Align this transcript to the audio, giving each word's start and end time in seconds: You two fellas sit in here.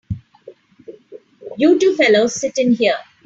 You 1.57 1.77
two 1.77 1.95
fellas 1.95 2.33
sit 2.33 2.57
in 2.57 2.73
here. 2.73 2.97